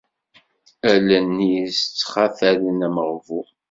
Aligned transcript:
Allen-is 0.91 1.77
ttxatalent 1.83 2.81
ameɣbun. 2.87 3.49